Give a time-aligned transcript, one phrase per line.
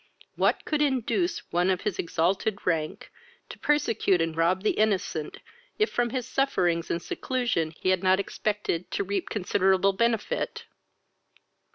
[0.35, 3.11] What could induce one of his exalted rank
[3.49, 5.37] to persecute and rob the innocent,
[5.77, 10.65] if from his sufferings and seclusion he had not expected to reap considerable benefit!"